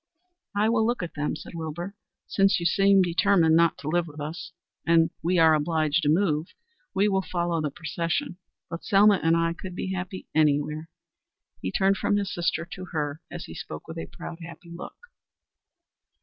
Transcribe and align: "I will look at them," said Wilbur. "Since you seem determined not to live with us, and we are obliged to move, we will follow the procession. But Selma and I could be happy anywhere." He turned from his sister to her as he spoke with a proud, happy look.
"I 0.55 0.67
will 0.67 0.83
look 0.83 1.03
at 1.03 1.13
them," 1.13 1.35
said 1.35 1.53
Wilbur. 1.53 1.93
"Since 2.25 2.59
you 2.59 2.65
seem 2.65 3.03
determined 3.03 3.55
not 3.55 3.77
to 3.77 3.87
live 3.87 4.07
with 4.07 4.19
us, 4.19 4.51
and 4.83 5.11
we 5.21 5.37
are 5.37 5.53
obliged 5.53 6.01
to 6.01 6.09
move, 6.09 6.47
we 6.95 7.07
will 7.07 7.21
follow 7.21 7.61
the 7.61 7.69
procession. 7.69 8.37
But 8.67 8.83
Selma 8.83 9.19
and 9.21 9.37
I 9.37 9.53
could 9.53 9.75
be 9.75 9.93
happy 9.93 10.25
anywhere." 10.33 10.89
He 11.61 11.71
turned 11.71 11.97
from 11.97 12.17
his 12.17 12.33
sister 12.33 12.65
to 12.65 12.85
her 12.85 13.21
as 13.29 13.45
he 13.45 13.53
spoke 13.53 13.87
with 13.87 13.99
a 13.99 14.07
proud, 14.07 14.39
happy 14.41 14.71
look. 14.71 14.97